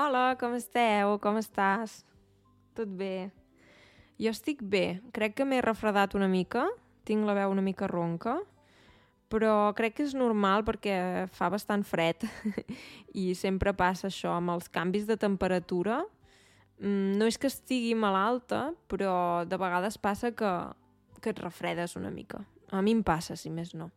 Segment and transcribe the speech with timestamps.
[0.00, 1.18] Hola, com esteu?
[1.20, 1.98] Com estàs?
[2.72, 3.28] Tot bé?
[4.16, 5.02] Jo estic bé.
[5.12, 6.62] Crec que m'he refredat una mica.
[7.04, 8.38] Tinc la veu una mica ronca.
[9.28, 12.24] Però crec que és normal perquè fa bastant fred.
[13.24, 15.98] I sempre passa això amb els canvis de temperatura.
[16.78, 20.54] Mm, no és que estigui malalta, però de vegades passa que,
[21.20, 22.40] que et refredes una mica.
[22.72, 23.90] A mi em passa, si més no.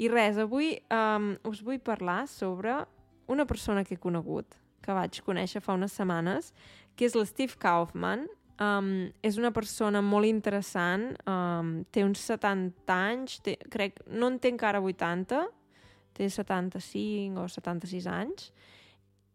[0.00, 2.80] I res, avui um, us vull parlar sobre
[3.28, 6.52] una persona que he conegut, que vaig conèixer fa unes setmanes,
[6.96, 8.26] que és l'Steve Kaufman.
[8.62, 14.36] Um, és una persona molt interessant, um, té uns 70 anys, té, crec, no en
[14.38, 15.40] té encara 80,
[16.14, 18.52] té 75 o 76 anys,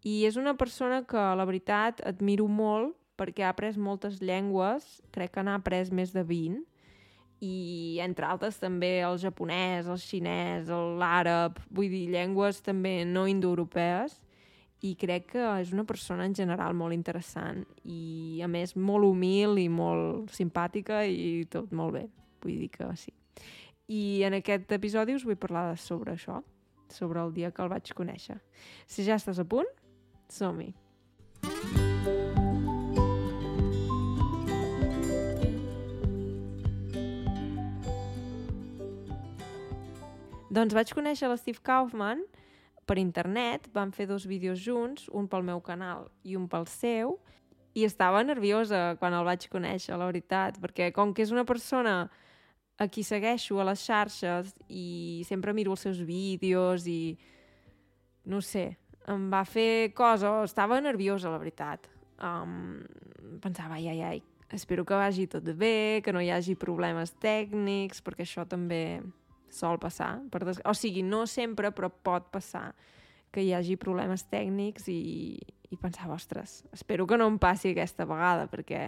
[0.05, 5.33] i és una persona que, la veritat, admiro molt perquè ha après moltes llengües, crec
[5.33, 6.61] que n'ha après més de 20,
[7.43, 14.21] i entre altres també el japonès, el xinès, l'àrab, vull dir, llengües també no indoeuropees
[14.85, 19.57] i crec que és una persona en general molt interessant i a més molt humil
[19.57, 22.03] i molt simpàtica i tot molt bé,
[22.43, 23.13] vull dir que sí.
[23.87, 26.41] I en aquest episodi us vull parlar sobre això,
[26.93, 28.37] sobre el dia que el vaig conèixer.
[28.85, 29.69] Si ja estàs a punt,
[30.29, 30.73] som-hi!
[40.57, 42.23] Doncs vaig conèixer l'Steve Kaufman
[42.87, 47.17] per internet, vam fer dos vídeos junts, un pel meu canal i un pel seu,
[47.77, 52.07] i estava nerviosa quan el vaig conèixer, la veritat, perquè com que és una persona
[52.77, 57.17] a qui segueixo a les xarxes i sempre miro els seus vídeos i
[58.27, 58.71] no sé,
[59.07, 61.87] em va fer cosa, estava nerviosa, la veritat.
[62.17, 62.81] Um,
[63.43, 68.01] pensava, ai, ai, ai, espero que vagi tot bé, que no hi hagi problemes tècnics,
[68.03, 69.01] perquè això també
[69.53, 70.61] sol passar, per des...
[70.65, 72.71] o sigui, no sempre, però pot passar
[73.31, 75.37] que hi hagi problemes tècnics i,
[75.69, 78.87] i pensava, ostres, espero que no em passi aquesta vegada, perquè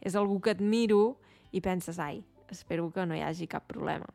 [0.00, 1.18] és algú que admiro
[1.52, 4.06] i penses, ai, espero que no hi hagi cap problema.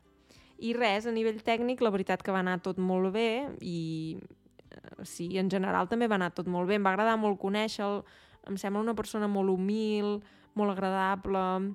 [0.64, 3.28] I res, a nivell tècnic, la veritat que va anar tot molt bé
[3.60, 6.78] i eh, sí, en general també va anar tot molt bé.
[6.78, 8.04] Em va agradar molt conèixer-lo,
[8.48, 10.20] em sembla una persona molt humil,
[10.54, 11.74] molt agradable,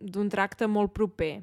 [0.00, 1.40] d'un tracte molt proper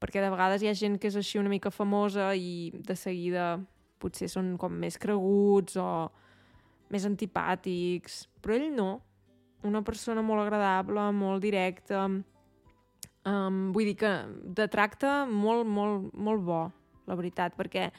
[0.00, 3.58] perquè de vegades hi ha gent que és així una mica famosa i de seguida
[4.00, 5.86] potser són com més creguts o
[6.90, 8.90] més antipàtics, però ell no.
[9.68, 14.12] Una persona molt agradable, molt directa, um, vull dir que
[14.56, 16.62] de tracte molt, molt, molt bo,
[17.06, 17.90] la veritat, perquè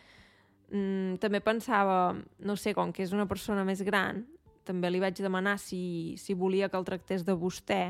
[0.73, 4.23] um, també pensava, no sé, com que és una persona més gran,
[4.65, 7.83] també li vaig demanar si, si volia que el tractés de vostè,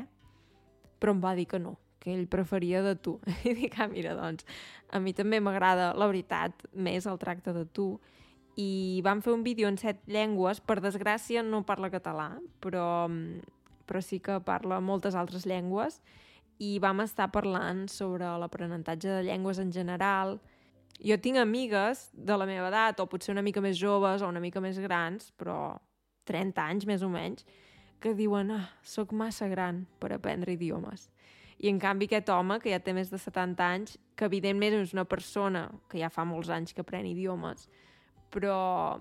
[0.99, 3.19] però em va dir que no, que ell preferia de tu.
[3.47, 4.47] I dic, ah, mira, doncs,
[4.89, 7.93] a mi també m'agrada, la veritat, més el tracte de tu.
[8.59, 13.07] I vam fer un vídeo en set llengües, per desgràcia no parla català, però,
[13.87, 16.01] però sí que parla moltes altres llengües,
[16.61, 20.35] i vam estar parlant sobre l'aprenentatge de llengües en general.
[21.01, 24.43] Jo tinc amigues de la meva edat, o potser una mica més joves o una
[24.43, 25.77] mica més grans, però
[26.29, 27.45] 30 anys més o menys,
[28.01, 31.07] que diuen, ah, sóc massa gran per aprendre idiomes.
[31.61, 34.95] I en canvi aquest home, que ja té més de 70 anys, que evidentment és
[34.95, 37.67] una persona que ja fa molts anys que pren idiomes,
[38.33, 38.97] però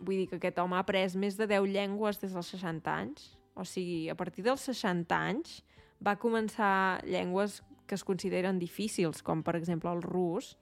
[0.00, 3.30] vull dir que aquest home ha après més de 10 llengües des dels 60 anys.
[3.56, 5.60] O sigui, a partir dels 60 anys
[6.04, 10.56] va començar llengües que es consideren difícils, com per exemple el rus,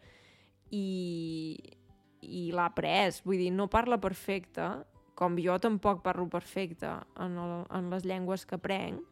[0.71, 1.57] i,
[2.21, 3.23] i l'ha après.
[3.25, 4.69] Vull dir, no parla perfecte,
[5.19, 6.91] com jo tampoc parlo perfecte
[7.23, 9.03] en, el, en les llengües que prenc,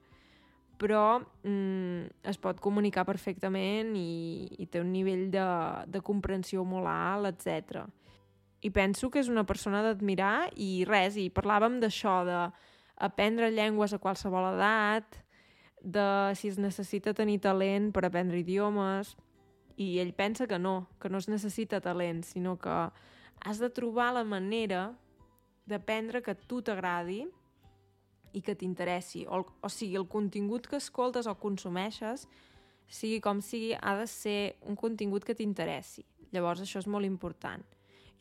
[0.83, 5.47] però mm, es pot comunicar perfectament i, i té un nivell de,
[5.87, 7.85] de comprensió molt alt, etc.
[8.63, 14.01] I penso que és una persona d'admirar i res, i parlàvem d'això, d'aprendre llengües a
[14.03, 15.21] qualsevol edat,
[15.83, 16.07] de
[16.39, 19.17] si es necessita tenir talent per aprendre idiomes,
[19.77, 22.77] i ell pensa que no, que no es necessita talent, sinó que
[23.43, 24.93] has de trobar la manera
[25.67, 27.25] d'aprendre que a tu t'agradi
[28.33, 29.27] i que t'interessi.
[29.29, 32.27] O, o sigui, el contingut que escoltes o consumeixes,
[32.93, 36.05] sigui com sigui, ha de ser un contingut que t'interessi.
[36.33, 37.65] Llavors, això és molt important.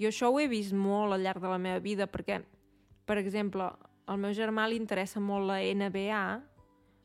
[0.02, 2.42] Jo això ho he vist molt al llarg de la meva vida perquè,
[3.06, 3.68] per exemple,
[4.12, 6.24] al meu germà li interessa molt la NBA,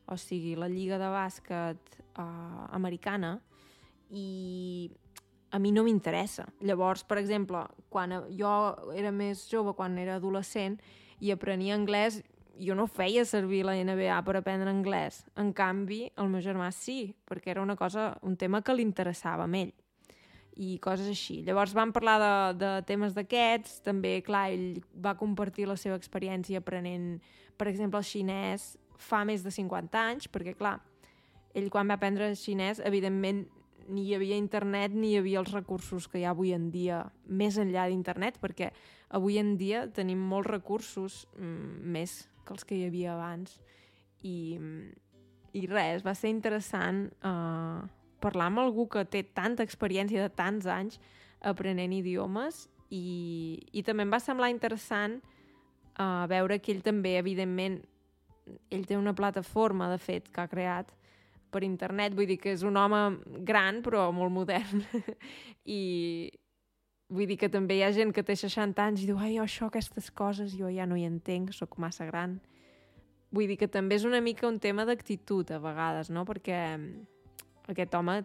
[0.07, 3.37] o sigui, la lliga de bàsquet uh, americana,
[4.09, 4.89] i
[5.51, 6.47] a mi no m'interessa.
[6.63, 8.53] Llavors, per exemple, quan jo
[8.95, 10.79] era més jove, quan era adolescent,
[11.19, 12.21] i aprenia anglès,
[12.59, 15.23] jo no feia servir la NBA per aprendre anglès.
[15.37, 19.45] En canvi, el meu germà sí, perquè era una cosa, un tema que li interessava
[19.45, 19.73] a ell.
[20.57, 21.43] i coses així.
[21.45, 26.57] Llavors vam parlar de, de temes d'aquests, també, clar, ell va compartir la seva experiència
[26.57, 27.19] aprenent,
[27.57, 30.79] per exemple, el xinès fa més de 50 anys, perquè, clar,
[31.53, 33.45] ell quan va aprendre xinès, evidentment,
[33.87, 37.03] ni hi havia internet ni hi havia els recursos que hi ha avui en dia
[37.29, 38.71] més enllà d'internet, perquè
[39.15, 43.59] avui en dia tenim molts recursos mm, més que els que hi havia abans.
[44.25, 44.57] I,
[45.53, 47.79] i res, va ser interessant eh,
[48.23, 50.97] parlar amb algú que té tanta experiència de tants anys
[51.45, 55.19] aprenent idiomes i, i també em va semblar interessant
[55.99, 57.81] uh, veure que ell també, evidentment,
[58.71, 60.93] ell té una plataforma, de fet, que ha creat
[61.51, 63.01] per internet, vull dir que és un home
[63.47, 64.83] gran però molt modern
[65.77, 65.81] i
[67.09, 69.67] vull dir que també hi ha gent que té 60 anys i diu, ai, això,
[69.67, 72.37] aquestes coses, jo ja no hi entenc, sóc massa gran.
[73.31, 76.23] Vull dir que també és una mica un tema d'actitud a vegades, no?
[76.27, 76.59] Perquè
[77.67, 78.21] aquest home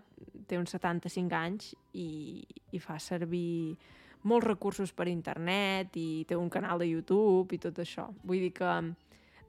[0.46, 3.76] té uns 75 anys i, i fa servir
[4.22, 8.08] molts recursos per internet i té un canal de YouTube i tot això.
[8.22, 8.74] Vull dir que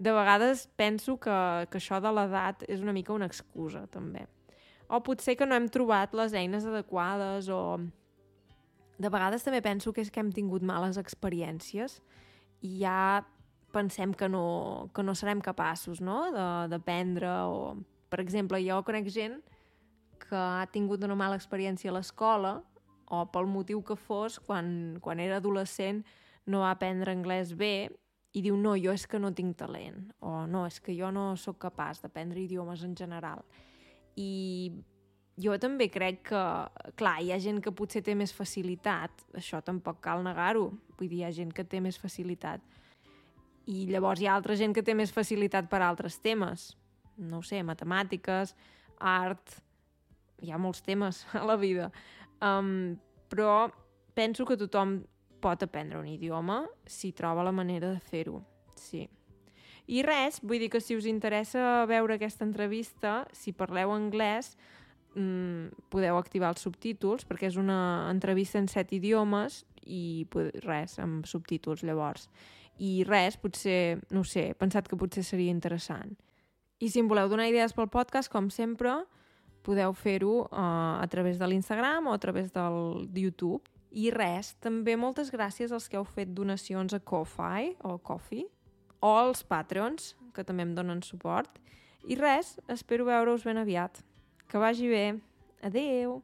[0.03, 1.35] de vegades penso que,
[1.69, 4.25] que això de l'edat és una mica una excusa, també.
[4.89, 7.79] O potser que no hem trobat les eines adequades o...
[9.03, 11.97] De vegades també penso que és que hem tingut males experiències
[12.63, 13.23] i ja
[13.73, 16.21] pensem que no, que no serem capaços no?
[16.71, 17.57] d'aprendre o...
[18.13, 19.39] Per exemple, jo conec gent
[20.21, 22.59] que ha tingut una mala experiència a l'escola
[23.09, 26.03] o pel motiu que fos, quan, quan era adolescent
[26.45, 27.89] no va aprendre anglès bé
[28.33, 31.33] i diu, no, jo és que no tinc talent, o no, és que jo no
[31.37, 33.43] sóc capaç d'aprendre idiomes en general.
[34.17, 34.71] I
[35.39, 36.43] jo també crec que,
[36.99, 40.69] clar, hi ha gent que potser té més facilitat, això tampoc cal negar-ho,
[40.99, 42.61] vull dir, hi ha gent que té més facilitat.
[43.65, 46.73] I llavors hi ha altra gent que té més facilitat per altres temes,
[47.17, 48.53] no sé, matemàtiques,
[48.99, 49.57] art,
[50.43, 51.89] hi ha molts temes a la vida,
[52.43, 52.93] um,
[53.31, 53.71] però
[54.13, 54.99] penso que tothom
[55.43, 58.43] pot aprendre un idioma si troba la manera de fer-ho,
[58.77, 59.07] sí.
[59.83, 64.53] I res, vull dir que si us interessa veure aquesta entrevista, si parleu anglès,
[65.13, 70.25] podeu activar els subtítols, perquè és una entrevista en set idiomes i
[70.63, 72.29] res, amb subtítols llavors.
[72.81, 76.15] I res, potser, no sé, he pensat que potser seria interessant.
[76.81, 78.95] I si em voleu donar idees pel podcast, com sempre,
[79.63, 83.63] podeu fer-ho uh, a través de l'Instagram o a través del YouTube.
[83.93, 88.49] I res, també moltes gràcies als que heu fet donacions a Ko-Fi o Coffee
[89.03, 91.61] o als Patreons, que també em donen suport.
[92.09, 94.01] I res, espero veure-us ben aviat.
[94.53, 95.19] Que vagi bé.
[95.63, 96.21] Adeu!